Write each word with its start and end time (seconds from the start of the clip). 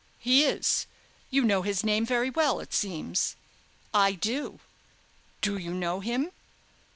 "He 0.17 0.43
is. 0.45 0.87
You 1.29 1.43
know 1.43 1.61
his 1.61 1.83
name 1.83 2.07
very 2.07 2.31
well, 2.31 2.59
it 2.59 2.73
seems." 2.73 3.35
"I 3.93 4.13
do." 4.13 4.59
"Do 5.41 5.59
you 5.59 5.75
know 5.75 5.99
him?" 5.99 6.31